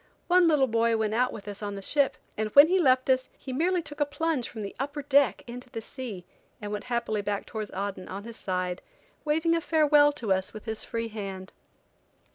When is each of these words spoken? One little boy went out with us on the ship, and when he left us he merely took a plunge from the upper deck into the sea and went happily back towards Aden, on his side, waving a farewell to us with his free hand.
One 0.25 0.47
little 0.47 0.65
boy 0.65 0.97
went 0.97 1.13
out 1.13 1.31
with 1.31 1.47
us 1.47 1.61
on 1.61 1.75
the 1.75 1.81
ship, 1.83 2.17
and 2.35 2.49
when 2.55 2.69
he 2.69 2.79
left 2.79 3.07
us 3.07 3.29
he 3.37 3.53
merely 3.53 3.83
took 3.83 3.99
a 3.99 4.05
plunge 4.07 4.49
from 4.49 4.63
the 4.63 4.75
upper 4.79 5.03
deck 5.03 5.43
into 5.45 5.69
the 5.69 5.79
sea 5.79 6.25
and 6.59 6.71
went 6.71 6.85
happily 6.85 7.21
back 7.21 7.45
towards 7.45 7.69
Aden, 7.69 8.07
on 8.07 8.23
his 8.23 8.37
side, 8.37 8.81
waving 9.25 9.53
a 9.55 9.61
farewell 9.61 10.11
to 10.13 10.33
us 10.33 10.53
with 10.55 10.65
his 10.65 10.83
free 10.83 11.09
hand. 11.09 11.53